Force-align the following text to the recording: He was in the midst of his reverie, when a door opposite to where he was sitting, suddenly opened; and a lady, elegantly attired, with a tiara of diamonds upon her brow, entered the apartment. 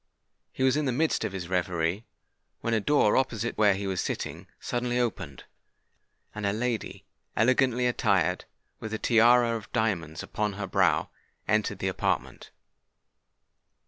He 0.51 0.63
was 0.63 0.75
in 0.75 0.85
the 0.85 0.91
midst 0.91 1.23
of 1.23 1.31
his 1.31 1.47
reverie, 1.47 2.07
when 2.61 2.73
a 2.73 2.79
door 2.79 3.15
opposite 3.15 3.49
to 3.51 3.55
where 3.57 3.75
he 3.75 3.85
was 3.85 4.01
sitting, 4.01 4.47
suddenly 4.59 4.97
opened; 4.97 5.43
and 6.33 6.43
a 6.43 6.51
lady, 6.53 7.05
elegantly 7.35 7.85
attired, 7.85 8.45
with 8.79 8.95
a 8.95 8.97
tiara 8.97 9.55
of 9.55 9.71
diamonds 9.73 10.23
upon 10.23 10.53
her 10.53 10.65
brow, 10.65 11.11
entered 11.47 11.77
the 11.77 11.87
apartment. 11.87 12.49